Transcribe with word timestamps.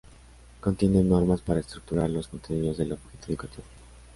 Contiene 0.61 1.03
normas 1.03 1.41
para 1.41 1.59
estructurar 1.59 2.09
los 2.09 2.27
contenidos 2.27 2.75
del 2.77 2.93
objeto 2.93 3.27
educativo. 3.27 3.63